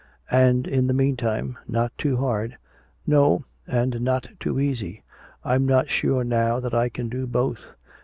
"And 0.31 0.65
in 0.65 0.87
the 0.87 0.95
meantime, 0.95 1.59
not 1.67 1.95
too 1.95 2.17
hard." 2.17 2.57
"No, 3.05 3.45
and 3.67 4.01
not 4.01 4.29
too 4.39 4.59
easy. 4.59 5.03
I'm 5.45 5.67
so 5.69 5.83
sure 5.85 6.23
now 6.23 6.59
that 6.59 6.73
I 6.73 6.89
can 6.89 7.07
do 7.07 7.27
both." 7.27 7.75